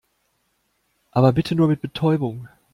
[1.11, 2.49] Aber bitte nur mit Betäubung.